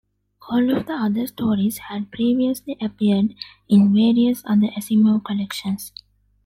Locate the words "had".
1.77-2.11